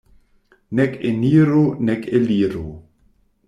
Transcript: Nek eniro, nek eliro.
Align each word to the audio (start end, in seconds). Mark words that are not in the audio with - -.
Nek 0.77 0.93
eniro, 1.09 1.65
nek 1.87 2.03
eliro. 2.17 2.67